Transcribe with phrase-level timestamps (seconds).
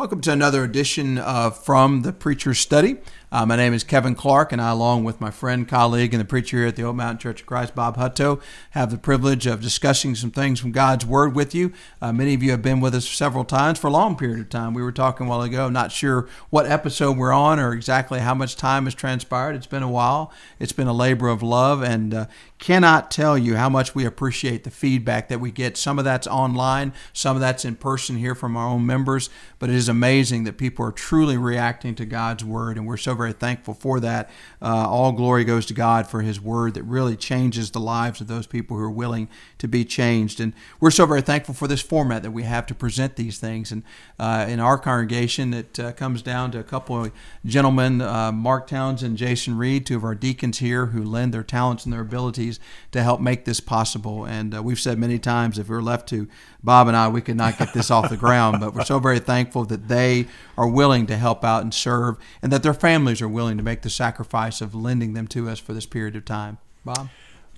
[0.00, 1.18] Welcome to another edition
[1.50, 2.96] From the Preacher's Study.
[3.32, 6.24] Uh, my name is Kevin Clark, and I, along with my friend, colleague, and the
[6.24, 9.60] preacher here at the Oak Mountain Church of Christ, Bob Hutto, have the privilege of
[9.60, 11.72] discussing some things from God's Word with you.
[12.02, 14.48] Uh, many of you have been with us several times for a long period of
[14.48, 14.74] time.
[14.74, 18.34] We were talking a while ago, not sure what episode we're on or exactly how
[18.34, 19.54] much time has transpired.
[19.54, 20.32] It's been a while.
[20.58, 22.26] It's been a labor of love, and uh,
[22.58, 25.76] cannot tell you how much we appreciate the feedback that we get.
[25.76, 29.70] Some of that's online, some of that's in person here from our own members, but
[29.70, 33.32] it is amazing that people are truly reacting to God's Word, and we're so very
[33.32, 34.30] thankful for that.
[34.62, 38.26] Uh, all glory goes to God for His Word that really changes the lives of
[38.26, 39.28] those people who are willing
[39.58, 40.40] to be changed.
[40.40, 43.72] And we're so very thankful for this format that we have to present these things.
[43.72, 43.82] And
[44.18, 47.12] uh, in our congregation, it uh, comes down to a couple of
[47.44, 51.42] gentlemen, uh, Mark Townsend and Jason Reed, two of our deacons here, who lend their
[51.42, 52.60] talents and their abilities
[52.92, 54.24] to help make this possible.
[54.24, 56.28] And uh, we've said many times if we we're left to
[56.62, 58.60] Bob and I, we could not get this off the ground.
[58.60, 62.52] But we're so very thankful that they are willing to help out and serve, and
[62.52, 65.72] that their families are willing to make the sacrifice of lending them to us for
[65.72, 66.58] this period of time.
[66.84, 67.08] Bob?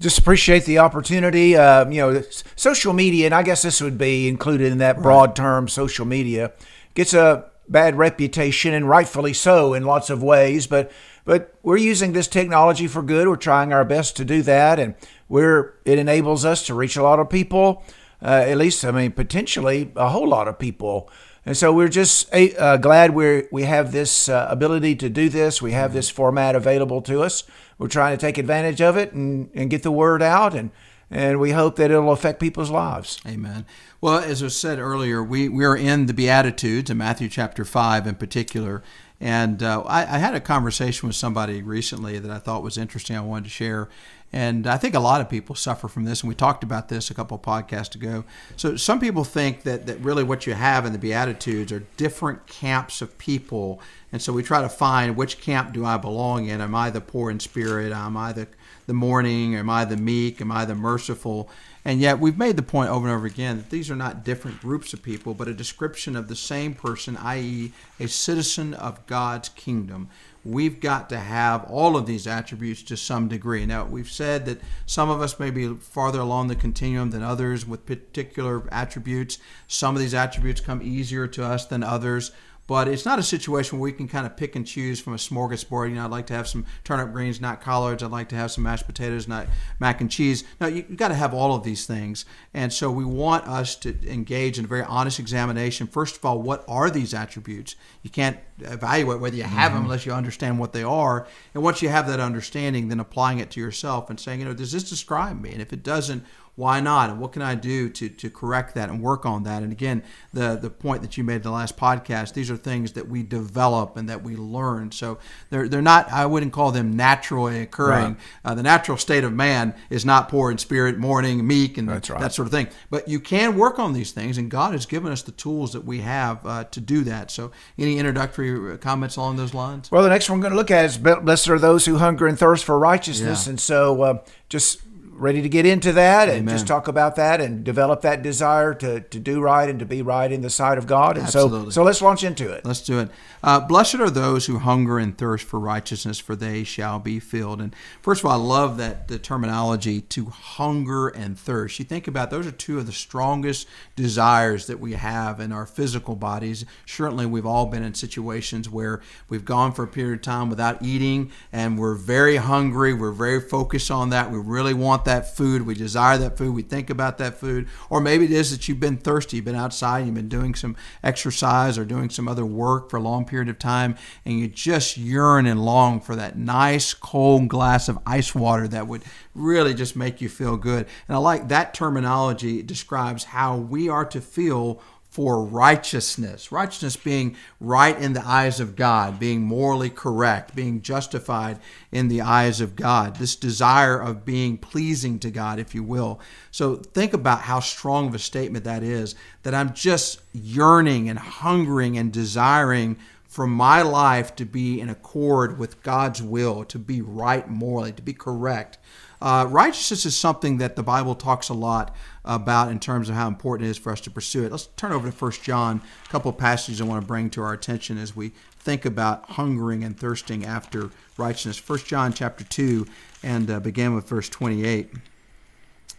[0.01, 1.57] Just appreciate the opportunity.
[1.57, 2.23] Uh, you know,
[2.57, 5.37] social media, and I guess this would be included in that broad right.
[5.37, 6.53] term, social media,
[6.95, 10.67] gets a bad reputation, and rightfully so in lots of ways.
[10.67, 10.91] But
[11.25, 13.29] but we're using this technology for good.
[13.29, 14.95] We're trying our best to do that, and
[15.29, 17.85] we're it enables us to reach a lot of people.
[18.21, 21.11] Uh, at least, I mean, potentially a whole lot of people.
[21.45, 25.61] And so we're just uh, glad we we have this uh, ability to do this.
[25.61, 27.45] We have this format available to us.
[27.79, 30.71] We're trying to take advantage of it and, and get the word out, and
[31.11, 33.21] and we hope that it'll affect people's lives.
[33.27, 33.67] Amen.
[34.01, 38.07] Well, as was said earlier, we we are in the Beatitudes in Matthew chapter five
[38.07, 38.83] in particular.
[39.21, 43.17] And uh, I, I had a conversation with somebody recently that I thought was interesting.
[43.17, 43.89] I wanted to share.
[44.33, 47.11] And I think a lot of people suffer from this, and we talked about this
[47.11, 48.25] a couple podcasts ago.
[48.57, 52.47] So some people think that, that really what you have in the Beatitudes are different
[52.47, 53.81] camps of people.
[54.11, 56.63] And so we try to find which camp do I belong in?
[56.63, 57.93] Am I the poor in spirit?
[57.93, 58.49] Am I the,
[58.87, 59.55] the mourning?
[59.55, 60.41] Am I the meek?
[60.41, 61.51] Am I the merciful?
[61.85, 64.61] And yet we've made the point over and over again that these are not different
[64.61, 69.49] groups of people, but a description of the same person, i.e., a citizen of God's
[69.51, 70.09] kingdom
[70.45, 73.65] we've got to have all of these attributes to some degree.
[73.65, 77.67] Now, we've said that some of us may be farther along the continuum than others
[77.67, 79.39] with particular attributes.
[79.69, 82.33] Some of these attributes come easier to us than others.
[82.69, 85.17] But it's not a situation where we can kind of pick and choose from a
[85.17, 85.89] smorgasbord.
[85.89, 88.03] You know, I'd like to have some turnip greens, not collards.
[88.03, 89.49] I'd like to have some mashed potatoes, not
[89.81, 90.45] mac and cheese.
[90.61, 92.25] No, you, have got to have all of these things.
[92.55, 95.89] And so we want us to engage in a very honest examination.
[95.89, 97.75] First of all, what are these attributes?
[98.03, 99.79] You can't evaluate whether you have mm-hmm.
[99.79, 101.27] them unless you understand what they are.
[101.55, 104.55] And once you have that understanding, then applying it to yourself and saying, you know,
[104.55, 105.53] does this describe me?
[105.53, 106.25] And if it doesn't,
[106.55, 107.09] why not?
[107.09, 109.63] And what can I do to, to correct that and work on that?
[109.63, 110.03] And again,
[110.35, 113.23] the, the point that you made in the last podcast, these are things that we
[113.23, 114.93] develop and that we learn.
[114.93, 115.19] So
[115.49, 118.15] they're, they're not, I wouldn't call them naturally occurring.
[118.15, 118.17] Right.
[118.45, 122.03] Uh, the natural state of man is not poor in spirit, mourning, meek, and right.
[122.03, 122.69] that sort of thing.
[122.91, 125.87] But you can work on these things, and God has given us the tools that
[125.87, 127.31] we have uh, to do that.
[127.31, 129.91] So any introductory comments along those lines?
[129.91, 132.27] Well, the next one we're going to look at is blessed are those who hunger
[132.27, 133.47] and thirst for righteousness.
[133.47, 133.51] Yeah.
[133.51, 134.83] And so uh, just
[135.23, 139.01] ready to get into that and just talk about that and develop that desire to,
[139.01, 141.17] to do right and to be right in the sight of God.
[141.17, 141.71] And Absolutely.
[141.71, 142.65] so, so let's launch into it.
[142.65, 143.09] Let's do it.
[143.43, 147.61] Uh, Blessed are those who hunger and thirst for righteousness, for they shall be filled.
[147.61, 151.79] And first of all, I love that the terminology to hunger and thirst.
[151.79, 155.67] You think about those are two of the strongest desires that we have in our
[155.67, 156.65] physical bodies.
[156.87, 160.83] Certainly, we've all been in situations where we've gone for a period of time without
[160.83, 162.93] eating and we're very hungry.
[162.93, 164.31] We're very focused on that.
[164.31, 165.63] We really want that that food.
[165.63, 166.55] We desire that food.
[166.55, 167.69] We think about that food.
[167.91, 169.37] Or maybe it is that you've been thirsty.
[169.37, 170.07] You've been outside.
[170.07, 173.59] You've been doing some exercise or doing some other work for a long period of
[173.59, 173.97] time.
[174.25, 178.89] And you just yearn and long for that nice cold glass of ice water that
[178.89, 179.03] would
[179.35, 180.87] really just make you feel good.
[181.09, 182.61] And I like that terminology.
[182.61, 184.81] It describes how we are to feel
[185.13, 186.51] for righteousness.
[186.51, 191.59] Righteousness being right in the eyes of God, being morally correct, being justified
[191.93, 193.17] in the eyes of God.
[193.17, 196.19] This desire of being pleasing to God, if you will.
[196.51, 201.19] So think about how strong of a statement that is that I'm just yearning and
[201.19, 202.97] hungering and desiring
[203.29, 208.03] for my life to be in accord with God's will, to be right morally, to
[208.03, 208.79] be correct.
[209.23, 213.29] Uh, righteousness is something that the Bible talks a lot about in terms of how
[213.29, 214.51] important it is for us to pursue it.
[214.51, 217.43] Let's turn over to First John, a couple of passages I want to bring to
[217.43, 221.57] our attention as we think about hungering and thirsting after righteousness.
[221.57, 222.85] First John chapter 2
[223.23, 224.91] and uh, begin with verse 28.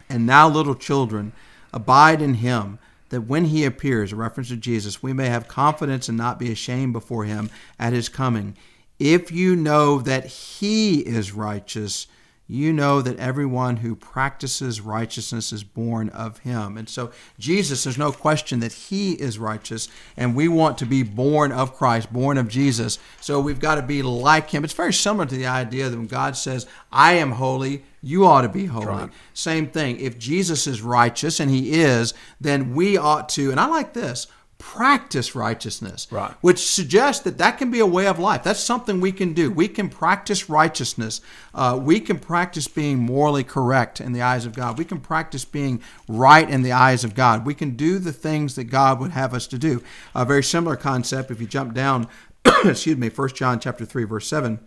[0.10, 1.32] And now, little children,
[1.72, 2.78] abide in him
[3.08, 6.52] that when he appears, a reference to Jesus, we may have confidence and not be
[6.52, 7.50] ashamed before him
[7.80, 8.58] at his coming.
[9.00, 12.08] If you know that he is righteous,
[12.54, 16.78] you know that everyone who practices righteousness is born of him.
[16.78, 21.02] And so, Jesus, there's no question that he is righteous, and we want to be
[21.02, 23.00] born of Christ, born of Jesus.
[23.20, 24.64] So, we've got to be like him.
[24.64, 28.44] It's very similar to the idea that when God says, I am holy, you ought
[28.44, 28.86] to be holy.
[28.86, 29.10] Right.
[29.34, 30.00] Same thing.
[30.00, 34.28] If Jesus is righteous, and he is, then we ought to, and I like this
[34.64, 36.34] practice righteousness, right.
[36.40, 38.44] which suggests that that can be a way of life.
[38.44, 39.52] That's something we can do.
[39.52, 41.20] We can practice righteousness.
[41.54, 44.78] Uh, we can practice being morally correct in the eyes of God.
[44.78, 47.46] We can practice being right in the eyes of God.
[47.46, 49.84] We can do the things that God would have us to do.
[50.16, 51.30] A very similar concept.
[51.30, 52.08] If you jump down,
[52.64, 54.62] excuse me, 1 John chapter three, verse seven.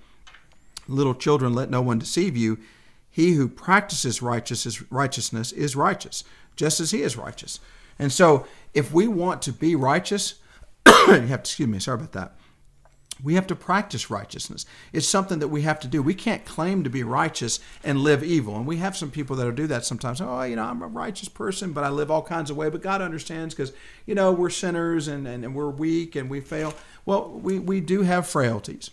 [0.87, 2.59] Little children, let no one deceive you.
[3.11, 6.23] He who practices righteousness is righteous,
[6.55, 7.61] just as he is righteous.
[7.99, 8.47] And so,
[8.77, 10.35] if we want to be righteous,
[10.87, 12.37] you have to, excuse me, sorry about that.
[13.25, 14.67] We have to practice righteousness.
[14.93, 16.03] It's something that we have to do.
[16.03, 18.55] We can't claim to be righteous and live evil.
[18.55, 20.21] And we have some people that'll do that sometimes.
[20.21, 22.69] Oh, you know, I'm a righteous person, but I live all kinds of way.
[22.69, 23.73] But God understands because,
[24.05, 26.75] you know, we're sinners and, and, and we're weak and we fail.
[27.07, 28.91] Well, we, we do have frailties.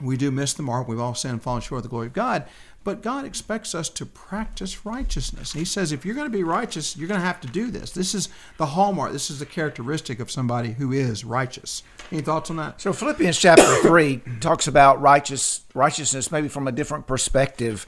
[0.00, 0.86] We do miss the mark.
[0.86, 2.46] We've all sinned and fallen short of the glory of God.
[2.84, 5.52] But God expects us to practice righteousness.
[5.52, 7.90] He says, if you're going to be righteous, you're going to have to do this.
[7.90, 9.12] This is the hallmark.
[9.12, 11.82] This is the characteristic of somebody who is righteous.
[12.12, 12.80] Any thoughts on that?
[12.80, 17.86] So Philippians chapter three talks about righteous righteousness, maybe from a different perspective.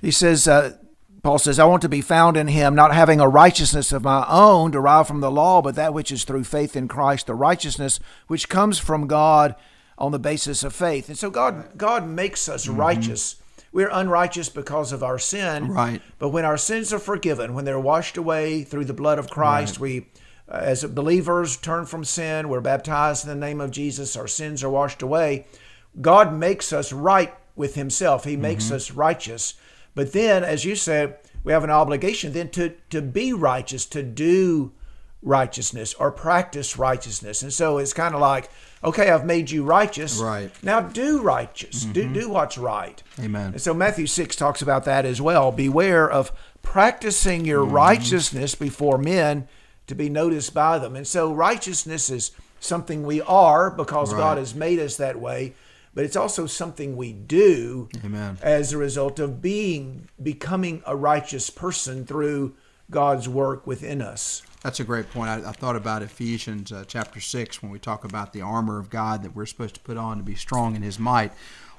[0.00, 0.78] He says, uh,
[1.22, 4.26] Paul says, I want to be found in him, not having a righteousness of my
[4.28, 8.00] own derived from the law, but that which is through faith in Christ, the righteousness
[8.26, 9.54] which comes from God
[9.98, 11.08] on the basis of faith.
[11.08, 12.80] And so God God makes us mm-hmm.
[12.80, 13.36] righteous
[13.72, 15.68] we're unrighteous because of our sin.
[15.68, 16.02] Right.
[16.18, 19.76] But when our sins are forgiven, when they're washed away through the blood of Christ,
[19.76, 19.80] right.
[19.80, 20.06] we,
[20.48, 22.50] uh, as believers, turn from sin.
[22.50, 24.16] We're baptized in the name of Jesus.
[24.16, 25.46] Our sins are washed away.
[26.00, 28.24] God makes us right with Himself.
[28.24, 28.74] He makes mm-hmm.
[28.74, 29.54] us righteous.
[29.94, 34.02] But then, as you said, we have an obligation then to to be righteous, to
[34.02, 34.72] do
[35.22, 37.42] righteousness or practice righteousness.
[37.42, 38.50] And so it's kind of like,
[38.84, 40.18] okay, I've made you righteous.
[40.18, 40.50] Right.
[40.62, 41.84] Now do righteous.
[41.84, 41.92] Mm-hmm.
[41.92, 43.02] Do do what's right.
[43.20, 43.52] Amen.
[43.52, 45.52] And so Matthew 6 talks about that as well.
[45.52, 46.32] Beware of
[46.62, 47.74] practicing your mm-hmm.
[47.74, 49.48] righteousness before men
[49.86, 50.96] to be noticed by them.
[50.96, 54.18] And so righteousness is something we are because right.
[54.18, 55.54] God has made us that way,
[55.94, 58.38] but it's also something we do Amen.
[58.40, 62.54] as a result of being becoming a righteous person through
[62.90, 64.42] God's work within us.
[64.62, 65.28] That's a great point.
[65.28, 68.90] I, I thought about Ephesians uh, chapter 6 when we talk about the armor of
[68.90, 71.32] God that we're supposed to put on to be strong in his might.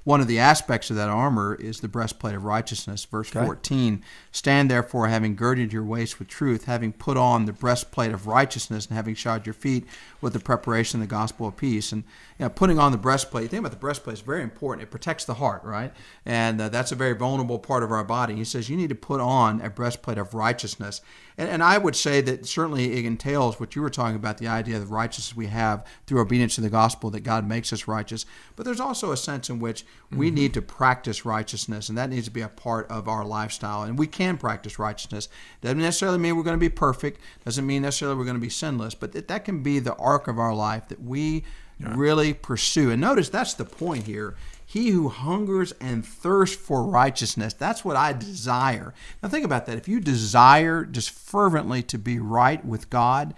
[0.04, 3.06] One of the aspects of that armor is the breastplate of righteousness.
[3.06, 3.46] Verse okay.
[3.46, 8.28] 14 Stand therefore, having girded your waist with truth, having put on the breastplate of
[8.28, 9.86] righteousness, and having shod your feet
[10.20, 11.92] with the preparation of the gospel of peace.
[11.92, 12.04] And
[12.40, 14.84] you know, putting on the breastplate, think about the breastplate, is very important.
[14.84, 15.94] It protects the heart, right?
[16.26, 18.36] And uh, that's a very vulnerable part of our body.
[18.36, 21.02] He says you need to put on a breastplate of righteousness.
[21.38, 24.48] And, and I would say that certainly it entails what you were talking about the
[24.48, 27.88] idea of the righteousness we have through obedience to the gospel, that God makes us
[27.88, 28.26] righteous.
[28.56, 30.36] But there's also a sense in which we mm-hmm.
[30.36, 33.84] need to practice righteousness, and that needs to be a part of our lifestyle.
[33.84, 35.28] And we can practice righteousness.
[35.62, 38.50] Doesn't necessarily mean we're going to be perfect, doesn't mean necessarily we're going to be
[38.50, 41.44] sinless, but that, that can be the arc of our life that we
[41.80, 41.94] yeah.
[41.96, 42.92] really pursue.
[42.92, 44.36] And notice that's the point here
[44.74, 48.96] he who hungers and thirsts for righteousness, that's what I desire.
[49.22, 49.78] Now, think about that.
[49.78, 53.36] If you desire just fervently to be right with God,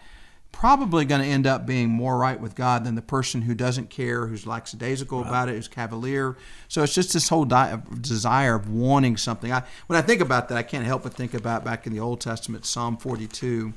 [0.55, 3.89] probably going to end up being more right with God than the person who doesn't
[3.89, 5.27] care, who's lackadaisical right.
[5.27, 6.37] about it, who's cavalier.
[6.69, 9.51] So it's just this whole di- desire of wanting something.
[9.51, 11.99] I, when I think about that, I can't help but think about back in the
[11.99, 13.73] Old Testament, Psalm 42,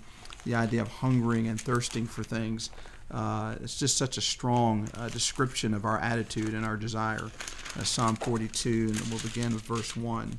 [0.46, 2.70] the idea of hungering and thirsting for things.
[3.10, 7.28] Uh, it's just such a strong uh, description of our attitude and our desire.
[7.76, 10.38] Uh, Psalm 42, and we'll begin with verse 1.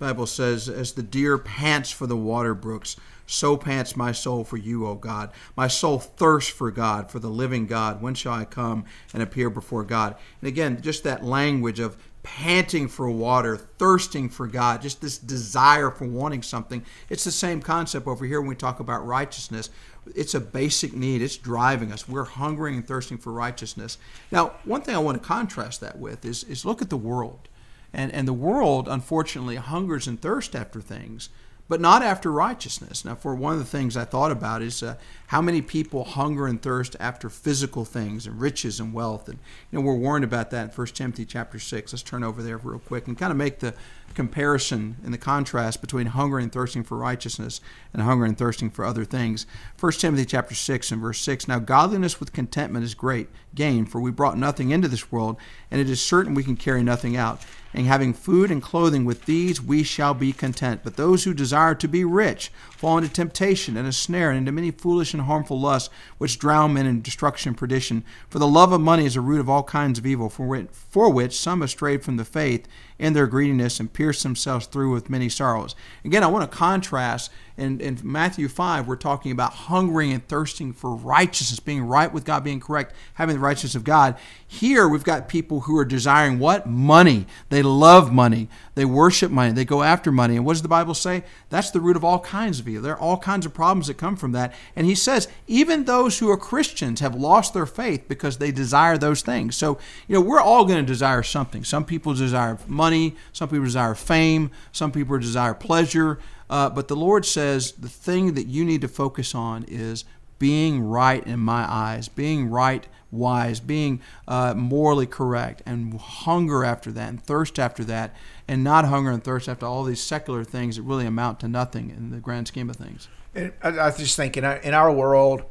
[0.00, 4.56] Bible says, As the deer pants for the water brooks, so pants my soul for
[4.56, 5.30] you, O God.
[5.56, 8.02] My soul thirsts for God, for the living God.
[8.02, 10.16] When shall I come and appear before God?
[10.40, 15.90] And again, just that language of panting for water, thirsting for God, just this desire
[15.90, 16.84] for wanting something.
[17.08, 19.70] It's the same concept over here when we talk about righteousness.
[20.14, 22.08] It's a basic need, it's driving us.
[22.08, 23.96] We're hungering and thirsting for righteousness.
[24.32, 27.48] Now, one thing I want to contrast that with is, is look at the world.
[27.92, 31.28] And, and the world, unfortunately, hungers and thirsts after things,
[31.70, 33.04] but not after righteousness.
[33.04, 34.96] Now, for one of the things I thought about is uh,
[35.28, 39.38] how many people hunger and thirst after physical things and riches and wealth, and
[39.70, 41.92] you know we're warned about that in 1 Timothy chapter six.
[41.92, 43.72] Let's turn over there real quick and kind of make the
[44.14, 47.60] comparison and the contrast between hunger and thirsting for righteousness
[47.94, 49.46] and hunger and thirsting for other things.
[49.78, 54.00] 1 Timothy chapter 6 and verse 6 Now godliness with contentment is great gain, for
[54.00, 55.36] we brought nothing into this world,
[55.70, 59.26] and it is certain we can carry nothing out and having food and clothing with
[59.26, 60.80] these we shall be content.
[60.82, 64.52] But those who desire to be rich fall into temptation and a snare and into
[64.52, 68.04] many foolish and harmful lusts, which drown men in destruction and perdition.
[68.28, 70.68] For the love of money is a root of all kinds of evil, for which,
[70.70, 72.66] for which some have strayed from the faith
[72.98, 75.74] in their greediness and pierced themselves through with many sorrows.
[76.04, 77.30] Again, I want to contrast.
[77.60, 82.24] In, in Matthew 5, we're talking about hungering and thirsting for righteousness, being right with
[82.24, 84.16] God, being correct, having the righteousness of God.
[84.48, 86.66] Here, we've got people who are desiring what?
[86.66, 87.26] Money.
[87.50, 88.48] They love money.
[88.74, 89.52] They worship money.
[89.52, 90.36] They go after money.
[90.36, 91.22] And what does the Bible say?
[91.50, 92.82] That's the root of all kinds of evil.
[92.82, 94.54] There are all kinds of problems that come from that.
[94.74, 98.96] And he says, even those who are Christians have lost their faith because they desire
[98.96, 99.54] those things.
[99.54, 101.62] So, you know, we're all going to desire something.
[101.62, 106.18] Some people desire money, some people desire fame, some people desire pleasure.
[106.50, 110.04] Uh, but the Lord says the thing that you need to focus on is
[110.40, 116.90] being right in my eyes, being right wise, being uh, morally correct, and hunger after
[116.90, 118.14] that and thirst after that,
[118.48, 121.90] and not hunger and thirst after all these secular things that really amount to nothing
[121.90, 123.06] in the grand scheme of things.
[123.36, 125.44] I, I just think in our, in our world,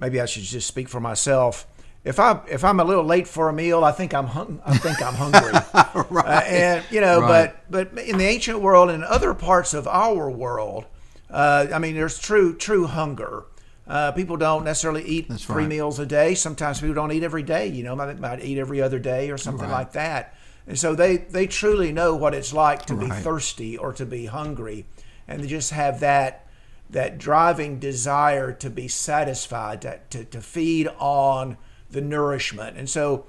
[0.00, 1.66] maybe I should just speak for myself.
[2.04, 4.76] If I if I'm a little late for a meal, I think I'm hung, I
[4.76, 5.52] think I'm hungry.
[6.10, 6.26] right.
[6.26, 7.54] Uh, and you know, right.
[7.70, 10.84] but but in the ancient world and other parts of our world,
[11.30, 13.44] uh, I mean, there's true true hunger.
[13.86, 15.68] Uh, people don't necessarily eat That's three right.
[15.68, 16.34] meals a day.
[16.34, 17.66] Sometimes people don't eat every day.
[17.68, 19.72] You know, might, might eat every other day or something right.
[19.72, 20.34] like that.
[20.66, 24.26] And so they they truly know what it's like to be thirsty or to be
[24.26, 24.86] hungry,
[25.28, 26.46] and they just have that
[26.90, 31.56] that driving desire to be satisfied, to, to, to feed on
[31.92, 32.76] the nourishment.
[32.76, 33.26] And so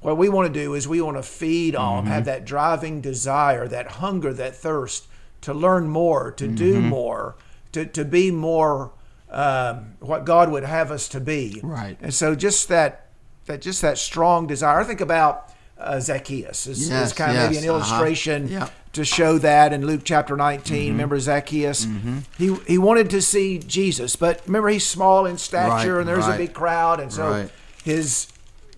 [0.00, 2.12] what we want to do is we want to feed on, mm-hmm.
[2.12, 5.06] have that driving desire, that hunger, that thirst
[5.42, 6.54] to learn more, to mm-hmm.
[6.54, 7.36] do more,
[7.72, 8.92] to, to be more
[9.30, 11.60] um, what God would have us to be.
[11.62, 11.96] Right.
[12.00, 13.06] And so just that
[13.46, 14.80] that just that strong desire.
[14.80, 16.66] I think about uh, Zacchaeus.
[16.66, 17.78] It's, yes, it's kind of yes, maybe an uh-huh.
[17.78, 18.66] illustration uh-huh.
[18.66, 18.70] yeah.
[18.92, 20.76] to show that in Luke chapter 19.
[20.76, 20.92] Mm-hmm.
[20.92, 21.86] Remember Zacchaeus?
[21.86, 22.18] Mm-hmm.
[22.38, 26.26] He he wanted to see Jesus, but remember he's small in stature, right, and there's
[26.26, 26.34] right.
[26.34, 27.50] a big crowd, and so right.
[27.82, 28.28] His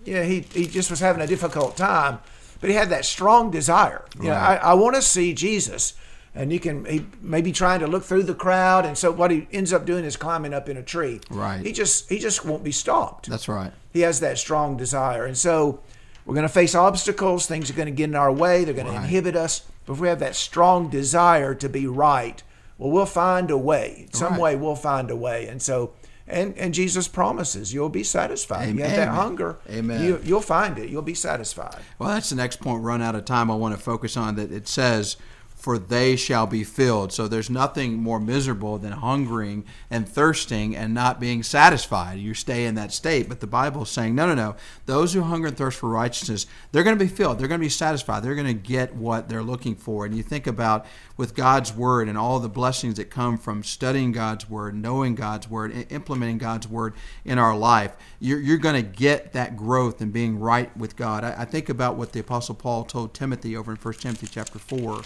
[0.05, 2.19] you know, he he just was having a difficult time.
[2.61, 4.05] But he had that strong desire.
[4.17, 5.93] You know, I, I want to see Jesus.
[6.33, 9.31] And you can he may be trying to look through the crowd and so what
[9.31, 11.21] he ends up doing is climbing up in a tree.
[11.29, 11.65] Right.
[11.65, 13.29] He just he just won't be stopped.
[13.29, 13.71] That's right.
[13.93, 15.25] He has that strong desire.
[15.25, 15.79] And so
[16.25, 17.45] we're going to face obstacles.
[17.45, 18.65] Things are going to get in our way.
[18.65, 18.97] They're going right.
[18.97, 19.61] to inhibit us.
[19.85, 22.41] But if we have that strong desire to be right
[22.77, 24.07] well we'll find a way.
[24.11, 24.41] Some right.
[24.41, 25.47] way we'll find a way.
[25.47, 25.93] And so
[26.27, 28.69] and and Jesus promises you'll be satisfied.
[28.69, 28.77] Amen.
[28.77, 29.57] You have that hunger.
[29.69, 30.03] Amen.
[30.03, 30.89] You, you'll find it.
[30.89, 31.81] You'll be satisfied.
[31.99, 32.83] Well, that's the next point.
[32.83, 33.51] Run out of time.
[33.51, 34.51] I want to focus on that.
[34.51, 35.17] It says
[35.65, 37.11] for they shall be filled.
[37.11, 42.19] So there's nothing more miserable than hungering and thirsting and not being satisfied.
[42.19, 43.27] You stay in that state.
[43.27, 44.55] But the Bible is saying, no, no, no.
[44.85, 47.39] Those who hunger and thirst for righteousness, they're going to be filled.
[47.39, 48.21] They're going to be satisfied.
[48.21, 50.05] They're going to get what they're looking for.
[50.05, 50.85] And you think about
[51.17, 55.49] with God's word and all the blessings that come from studying God's word, knowing God's
[55.49, 56.93] word, implementing God's word
[57.23, 61.23] in our life, you're, you're going to get that growth and being right with God.
[61.23, 64.59] I, I think about what the Apostle Paul told Timothy over in 1 Timothy chapter
[64.59, 65.01] 4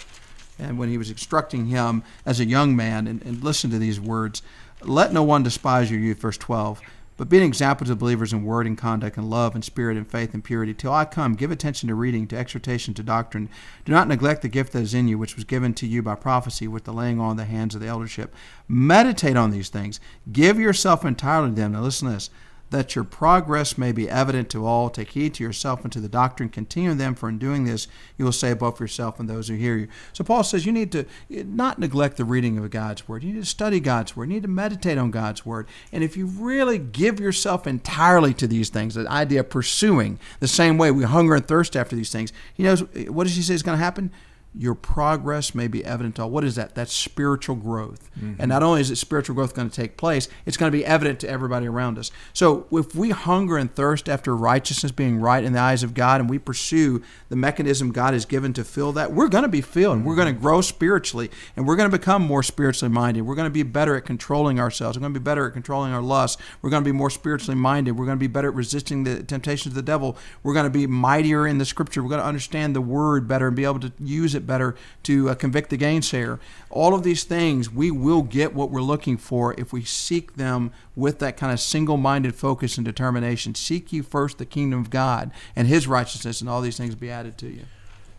[0.60, 4.00] and when he was instructing him as a young man, and, and listen to these
[4.00, 4.42] words
[4.82, 6.80] Let no one despise your youth, verse 12.
[7.20, 10.10] But be an example to believers in word and conduct and love and spirit and
[10.10, 10.72] faith and purity.
[10.72, 13.50] Till I come, give attention to reading, to exhortation, to doctrine.
[13.84, 16.14] Do not neglect the gift that is in you, which was given to you by
[16.14, 18.34] prophecy with the laying on of the hands of the eldership.
[18.66, 20.00] Meditate on these things.
[20.32, 21.72] Give yourself entirely to them.
[21.72, 22.30] Now listen to this
[22.70, 24.90] that your progress may be evident to all.
[24.90, 26.48] Take heed to yourself and to the doctrine.
[26.48, 29.76] Continue them, for in doing this, you will save both yourself and those who hear
[29.76, 29.88] you.
[30.12, 33.24] So Paul says you need to not neglect the reading of God's word.
[33.24, 34.28] You need to study God's word.
[34.28, 35.66] You need to meditate on God's word.
[35.92, 40.48] And if you really give yourself entirely to these things, the idea of pursuing the
[40.48, 43.54] same way we hunger and thirst after these things, he knows what does he say
[43.54, 44.12] is going to happen?
[44.54, 46.30] Your progress may be evident to all.
[46.30, 46.74] What is that?
[46.74, 48.10] That's spiritual growth.
[48.16, 48.34] Mm-hmm.
[48.40, 50.84] And not only is it spiritual growth going to take place, it's going to be
[50.84, 52.10] evident to everybody around us.
[52.32, 56.20] So if we hunger and thirst after righteousness being right in the eyes of God
[56.20, 59.60] and we pursue the mechanism God has given to fill that, we're going to be
[59.60, 59.98] filled.
[59.98, 60.06] Mm-hmm.
[60.06, 63.22] We're going to grow spiritually and we're going to become more spiritually minded.
[63.22, 64.98] We're going to be better at controlling ourselves.
[64.98, 66.42] We're going to be better at controlling our lusts.
[66.60, 67.92] We're going to be more spiritually minded.
[67.92, 70.18] We're going to be better at resisting the temptations of the devil.
[70.42, 72.02] We're going to be mightier in the scripture.
[72.02, 74.74] We're going to understand the word better and be able to use it it better
[75.04, 76.38] to uh, convict the gainsayer?
[76.68, 80.72] All of these things, we will get what we're looking for if we seek them
[80.96, 83.54] with that kind of single minded focus and determination.
[83.54, 87.10] Seek you first the kingdom of God and his righteousness, and all these things be
[87.10, 87.62] added to you.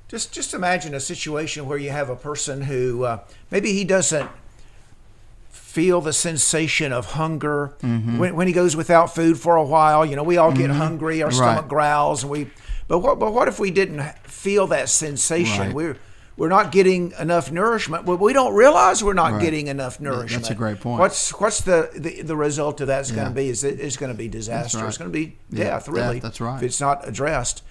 [0.08, 4.30] Just, just imagine a situation where you have a person who uh, maybe he doesn't
[5.72, 8.18] feel the sensation of hunger mm-hmm.
[8.18, 10.06] when, when he goes without food for a while.
[10.06, 10.80] You know, we all get mm-hmm.
[10.80, 11.36] hungry, our right.
[11.36, 12.52] stomach growls, and we.
[12.90, 15.68] But what, but what if we didn't feel that sensation?
[15.68, 15.74] Right.
[15.74, 15.98] We're
[16.38, 18.06] we're not getting enough nourishment.
[18.06, 19.42] Well, we don't realize we're not right.
[19.42, 20.44] getting enough nourishment.
[20.44, 21.00] That's a great point.
[21.00, 23.16] What's what's the the, the result of that's yeah.
[23.18, 23.50] going to be?
[23.50, 24.80] Is it, it's going to be disaster.
[24.80, 24.88] Right.
[24.88, 25.88] It's going to be death.
[25.88, 26.58] Yeah, really, that's right.
[26.58, 27.64] If it's not addressed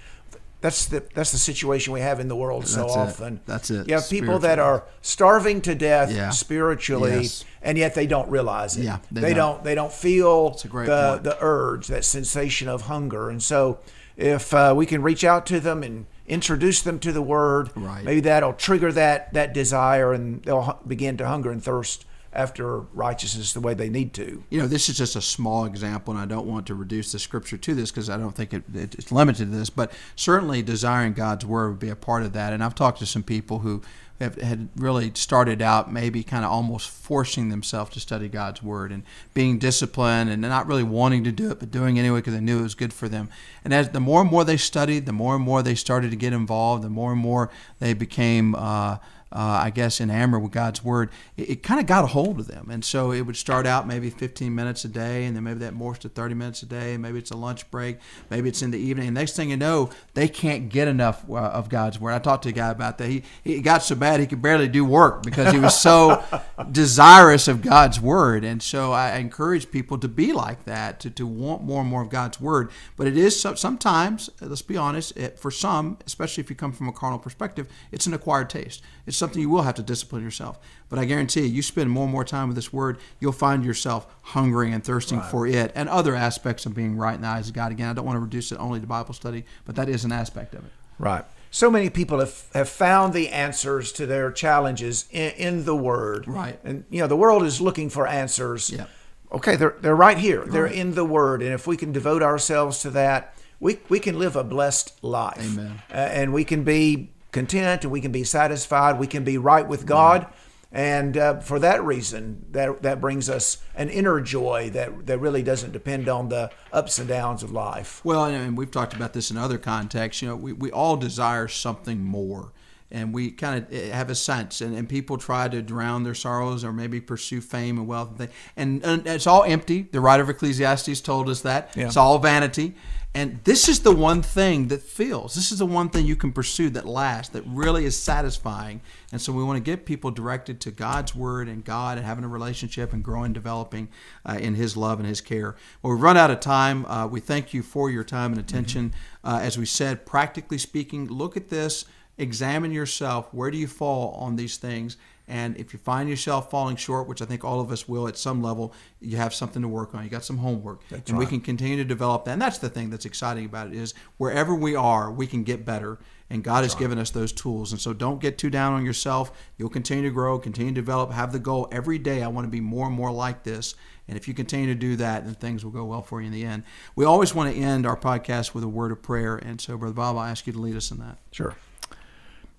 [0.60, 3.36] that's the that's the situation we have in the world so that's often.
[3.36, 3.46] It.
[3.46, 3.88] That's it.
[3.88, 6.30] You have people that are starving to death yeah.
[6.30, 7.44] spiritually, yes.
[7.62, 8.84] and yet they don't realize it.
[8.84, 9.56] Yeah, they, they don't.
[9.56, 9.64] don't.
[9.64, 10.86] They don't feel the point.
[10.86, 13.30] the urge, that sensation of hunger.
[13.30, 13.78] And so,
[14.16, 18.04] if uh, we can reach out to them and introduce them to the Word, right.
[18.04, 23.52] maybe that'll trigger that that desire, and they'll begin to hunger and thirst after righteousness
[23.52, 24.44] the way they need to.
[24.50, 27.18] You know, this is just a small example, and I don't want to reduce the
[27.18, 31.12] scripture to this because I don't think it, it's limited to this, but certainly desiring
[31.12, 32.52] God's word would be a part of that.
[32.52, 33.82] And I've talked to some people who
[34.20, 38.92] have, had really started out maybe kind of almost forcing themselves to study God's word
[38.92, 39.02] and
[39.34, 42.40] being disciplined and not really wanting to do it, but doing it anyway because they
[42.40, 43.28] knew it was good for them.
[43.64, 46.16] And as the more and more they studied, the more and more they started to
[46.16, 48.54] get involved, the more and more they became.
[48.54, 48.98] Uh,
[49.32, 52.48] uh, I guess, enamored with God's word, it, it kind of got a hold of
[52.48, 52.68] them.
[52.70, 55.74] And so it would start out maybe 15 minutes a day, and then maybe that
[55.74, 56.96] morphs to 30 minutes a day.
[56.96, 57.98] Maybe it's a lunch break.
[58.28, 59.06] Maybe it's in the evening.
[59.08, 62.12] And next thing you know, they can't get enough uh, of God's word.
[62.12, 63.08] I talked to a guy about that.
[63.08, 66.24] He, he got so bad he could barely do work because he was so
[66.72, 68.44] desirous of God's word.
[68.44, 72.02] And so I encourage people to be like that, to, to want more and more
[72.02, 72.70] of God's word.
[72.96, 76.88] But it is sometimes, let's be honest, it, for some, especially if you come from
[76.88, 78.82] a carnal perspective, it's an acquired taste.
[79.06, 80.58] It's something you will have to discipline yourself.
[80.88, 83.64] But I guarantee you, you spend more and more time with this word, you'll find
[83.64, 85.30] yourself hungering and thirsting right.
[85.30, 87.70] for it and other aspects of being right in the eyes of God.
[87.70, 90.10] Again, I don't want to reduce it only to Bible study, but that is an
[90.10, 90.72] aspect of it.
[90.98, 91.24] Right.
[91.52, 96.26] So many people have, have found the answers to their challenges in, in the Word.
[96.26, 96.58] Right.
[96.64, 98.70] And, you know, the world is looking for answers.
[98.70, 98.86] Yeah.
[99.32, 100.44] Okay, they're, they're right here.
[100.44, 101.42] They're in the Word.
[101.42, 105.52] And if we can devote ourselves to that, we, we can live a blessed life.
[105.52, 105.82] Amen.
[105.90, 108.98] Uh, and we can be content and we can be satisfied.
[108.98, 110.26] We can be right with God.
[110.72, 115.42] And uh, for that reason, that, that brings us an inner joy that, that really
[115.42, 118.00] doesn't depend on the ups and downs of life.
[118.04, 120.22] Well, and we've talked about this in other contexts.
[120.22, 122.52] You know, we, we all desire something more.
[122.92, 126.14] And we kind of eh, have a sense, and, and people try to drown their
[126.14, 128.18] sorrows or maybe pursue fame and wealth.
[128.18, 129.82] And, and, and it's all empty.
[129.82, 131.70] The writer of Ecclesiastes told us that.
[131.76, 131.86] Yeah.
[131.86, 132.74] It's all vanity.
[133.12, 135.34] And this is the one thing that fills.
[135.34, 138.82] This is the one thing you can pursue that lasts, that really is satisfying.
[139.10, 142.22] And so we want to get people directed to God's word and God and having
[142.22, 143.88] a relationship and growing, developing
[144.24, 145.56] uh, in His love and His care.
[145.82, 146.86] Well, we've run out of time.
[146.86, 148.90] Uh, we thank you for your time and attention.
[148.90, 149.28] Mm-hmm.
[149.28, 151.86] Uh, as we said, practically speaking, look at this,
[152.20, 153.32] examine yourself.
[153.32, 154.96] Where do you fall on these things?
[155.30, 158.18] And if you find yourself falling short, which I think all of us will at
[158.18, 160.02] some level, you have something to work on.
[160.02, 161.24] You got some homework, that's and right.
[161.24, 162.32] we can continue to develop that.
[162.32, 165.64] And that's the thing that's exciting about it is wherever we are, we can get
[165.64, 166.00] better.
[166.30, 166.80] And God that's has right.
[166.80, 167.70] given us those tools.
[167.70, 169.30] And so don't get too down on yourself.
[169.56, 172.24] You'll continue to grow, continue to develop, have the goal every day.
[172.24, 173.76] I want to be more and more like this.
[174.08, 176.32] And if you continue to do that, then things will go well for you in
[176.32, 176.64] the end.
[176.96, 179.36] We always want to end our podcast with a word of prayer.
[179.36, 181.18] And so, Brother Bob, I ask you to lead us in that.
[181.30, 181.54] Sure.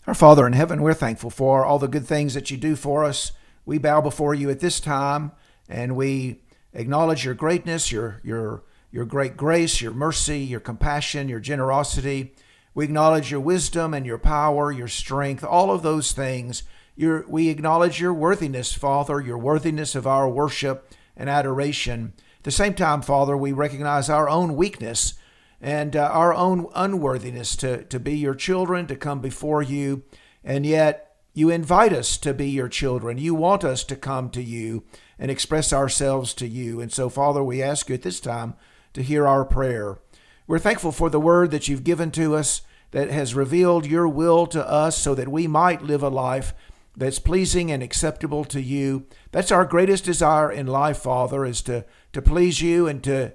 [0.07, 3.05] Our Father in heaven, we're thankful for all the good things that you do for
[3.05, 3.33] us.
[3.67, 5.31] We bow before you at this time
[5.69, 6.41] and we
[6.73, 12.33] acknowledge your greatness, your your your great grace, your mercy, your compassion, your generosity.
[12.73, 16.63] We acknowledge your wisdom and your power, your strength, all of those things.
[16.95, 22.13] Your, we acknowledge your worthiness, Father, your worthiness of our worship and adoration.
[22.39, 25.13] At the same time, Father, we recognize our own weakness
[25.61, 30.03] and uh, our own unworthiness to, to be your children, to come before you.
[30.43, 33.17] And yet, you invite us to be your children.
[33.17, 34.83] You want us to come to you
[35.17, 36.81] and express ourselves to you.
[36.81, 38.55] And so, Father, we ask you at this time
[38.93, 39.99] to hear our prayer.
[40.47, 44.47] We're thankful for the word that you've given to us that has revealed your will
[44.47, 46.53] to us so that we might live a life
[46.97, 49.05] that's pleasing and acceptable to you.
[49.31, 53.31] That's our greatest desire in life, Father, is to, to please you and to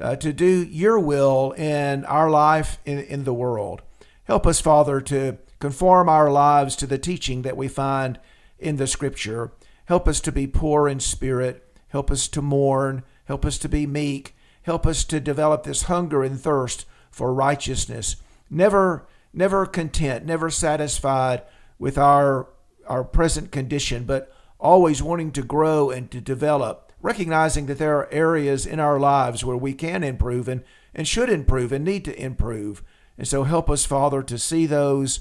[0.00, 3.82] uh, to do your will in our life in, in the world.
[4.24, 8.18] Help us, Father, to conform our lives to the teaching that we find
[8.58, 9.52] in the Scripture.
[9.86, 11.76] Help us to be poor in spirit.
[11.88, 13.02] Help us to mourn.
[13.24, 14.34] Help us to be meek.
[14.62, 18.16] Help us to develop this hunger and thirst for righteousness.
[18.48, 21.42] Never, never content, never satisfied
[21.78, 22.48] with our
[22.86, 28.12] our present condition, but always wanting to grow and to develop, recognizing that there are
[28.12, 30.62] areas in our lives where we can improve and,
[30.94, 32.82] and should improve and need to improve.
[33.18, 35.20] And so help us, Father, to see those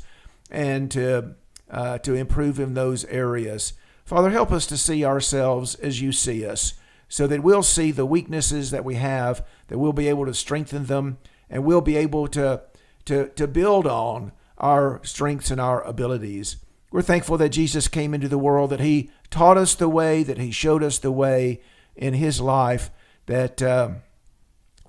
[0.49, 1.35] and to
[1.69, 3.73] uh, to improve in those areas.
[4.03, 6.73] Father, help us to see ourselves as you see us,
[7.07, 10.85] so that we'll see the weaknesses that we have, that we'll be able to strengthen
[10.85, 11.17] them,
[11.49, 12.61] and we'll be able to
[13.05, 16.57] to to build on our strengths and our abilities.
[16.91, 20.37] We're thankful that Jesus came into the world, that He taught us the way, that
[20.37, 21.61] He showed us the way
[21.95, 22.91] in His life,
[23.25, 23.89] that uh,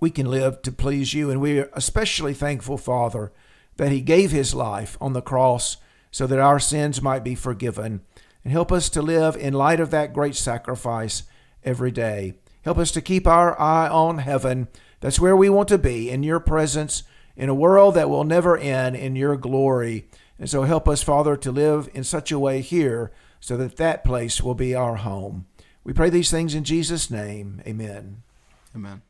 [0.01, 1.31] we can live to please You.
[1.31, 3.33] And we're especially thankful, Father,
[3.77, 5.79] that He gave His life on the cross
[6.11, 8.03] so that our sins might be forgiven.
[8.45, 11.23] And help us to live in light of that great sacrifice
[11.65, 12.35] every day.
[12.63, 14.69] Help us to keep our eye on heaven.
[15.01, 17.05] That's where we want to be, in Your presence,
[17.37, 20.09] in a world that will never end, in Your glory.
[20.39, 24.05] And so help us, Father, to live in such a way here so that that
[24.05, 25.47] place will be our home.
[25.83, 27.61] We pray these things in Jesus' name.
[27.67, 28.23] Amen.
[28.75, 29.03] Amen.